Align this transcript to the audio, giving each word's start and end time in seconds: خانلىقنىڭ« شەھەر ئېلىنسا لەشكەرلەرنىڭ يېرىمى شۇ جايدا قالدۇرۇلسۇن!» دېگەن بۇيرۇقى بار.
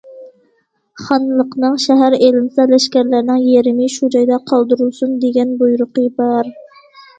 خانلىقنىڭ« 1.01 1.75
شەھەر 1.83 2.15
ئېلىنسا 2.17 2.65
لەشكەرلەرنىڭ 2.73 3.45
يېرىمى 3.49 3.91
شۇ 3.99 4.11
جايدا 4.17 4.41
قالدۇرۇلسۇن!» 4.51 5.15
دېگەن 5.29 5.55
بۇيرۇقى 5.63 6.11
بار. 6.19 6.53